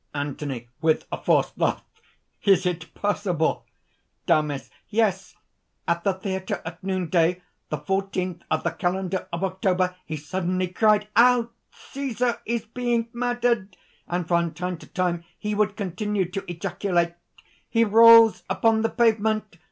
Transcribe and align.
ANTHONY 0.15 0.67
(with 0.81 1.05
a 1.11 1.17
forced 1.21 1.55
laugh). 1.59 1.83
"Is 2.43 2.65
it 2.65 2.91
possible?" 2.95 3.67
DAMIS. 4.25 4.71
"Yes: 4.89 5.35
at 5.87 6.03
the 6.03 6.13
theatre 6.13 6.59
at 6.65 6.83
noon 6.83 7.07
day, 7.07 7.43
the 7.69 7.77
fourteenth 7.77 8.41
of 8.49 8.63
the 8.63 8.71
Kalenda 8.71 9.27
of 9.31 9.43
October, 9.43 9.95
he 10.07 10.17
suddenly 10.17 10.69
cried 10.69 11.07
out: 11.15 11.51
'Cæsar 11.71 12.39
is 12.47 12.65
being 12.65 13.09
murdered!' 13.13 13.77
and 14.07 14.27
from 14.27 14.55
time 14.55 14.77
to 14.79 14.87
time 14.87 15.23
he 15.37 15.53
would 15.53 15.77
continue 15.77 16.25
to 16.31 16.51
ejaculate: 16.51 17.13
'He 17.69 17.85
rolls 17.85 18.41
upon 18.49 18.81
the 18.81 18.89
pavement 18.89 19.57